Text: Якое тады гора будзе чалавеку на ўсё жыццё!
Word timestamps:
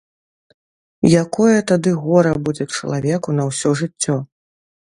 Якое 1.23 1.57
тады 1.71 1.93
гора 2.05 2.33
будзе 2.47 2.69
чалавеку 2.79 3.29
на 3.41 3.49
ўсё 3.51 3.69
жыццё! 3.83 4.21